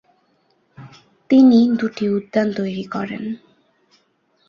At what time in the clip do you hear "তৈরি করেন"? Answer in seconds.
2.53-3.23